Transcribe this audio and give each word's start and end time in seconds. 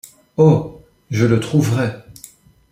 Oh! 0.37 0.81
je 1.11 1.27
le 1.27 1.39
trouverai. 1.39 1.93